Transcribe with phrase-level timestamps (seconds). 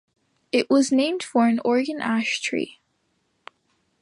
[0.51, 2.79] It was named for an Oregon ash tree.